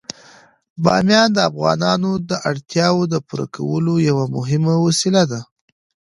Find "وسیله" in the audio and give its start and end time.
4.85-5.23